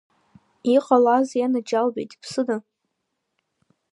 [0.75, 2.57] Иҟалазеи, анаџьалбеит, иԥсыда?